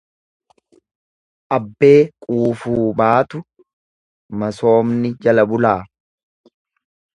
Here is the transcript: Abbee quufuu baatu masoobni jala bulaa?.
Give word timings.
Abbee 1.57 1.99
quufuu 2.23 2.87
baatu 3.03 3.43
masoobni 4.39 5.15
jala 5.27 5.47
bulaa?. 5.53 5.79